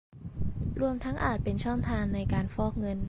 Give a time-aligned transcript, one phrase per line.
[0.79, 2.97] รวมทั้งอาจเป็นช่องทางในการฟอกเงิน